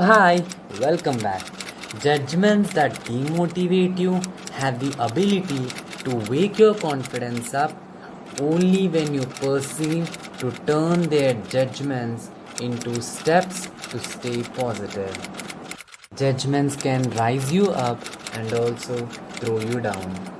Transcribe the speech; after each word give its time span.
Hi, 0.00 0.42
welcome 0.80 1.18
back. 1.18 1.44
Judgments 2.00 2.72
that 2.72 2.94
demotivate 3.04 3.96
you 3.96 4.14
have 4.54 4.80
the 4.80 4.90
ability 5.00 5.68
to 6.02 6.16
wake 6.28 6.58
your 6.58 6.74
confidence 6.74 7.54
up 7.54 7.80
only 8.40 8.88
when 8.88 9.14
you 9.14 9.20
perceive 9.20 10.10
to 10.38 10.50
turn 10.66 11.02
their 11.02 11.34
judgments 11.48 12.28
into 12.60 13.00
steps 13.00 13.68
to 13.90 14.00
stay 14.00 14.42
positive. 14.42 15.16
Judgments 16.16 16.74
can 16.74 17.08
rise 17.10 17.52
you 17.52 17.70
up 17.70 18.00
and 18.34 18.52
also 18.52 19.06
throw 19.38 19.60
you 19.60 19.80
down. 19.80 20.33